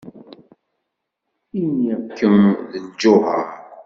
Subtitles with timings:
[1.61, 2.39] Iniɣ-kem
[2.71, 3.47] d lǧuher.